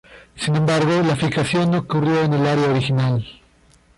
Sin 0.35 0.55
embargo, 0.55 1.03
la 1.03 1.15
fijación 1.15 1.69
no 1.69 1.77
ocurrió 1.77 2.23
en 2.23 2.33
el 2.33 2.47
área 2.47 2.71
original. 2.71 3.23